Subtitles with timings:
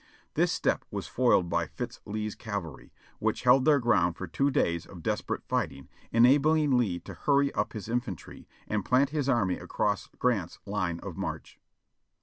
[0.33, 4.87] This step was foiled by Fitz Lee's cavalry, which held their ground for two days
[4.87, 10.09] of desperate fighting, enabling Lee to hurry up his infantry and plant his army across
[10.17, 11.59] Grant's line of march.